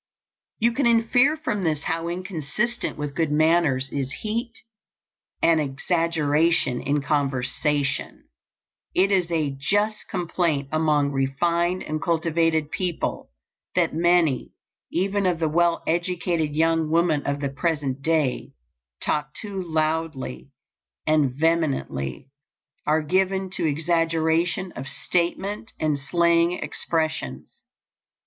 [0.57, 4.53] You can infer from this how inconsistent with good manners is heat
[5.43, 8.23] and exaggeration in conversation.
[8.95, 13.29] It is a just complaint among refined and cultivated people
[13.75, 14.53] that many,
[14.91, 18.53] even of the well educated young women of the present day,
[19.03, 20.49] talk too loudly
[21.05, 22.31] and vehemently;
[22.87, 27.61] are given to exaggeration of statement and slang expressions.